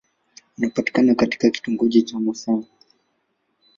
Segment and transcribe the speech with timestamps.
[0.57, 2.65] Unapatikana katika kitongoji cha Mouassine.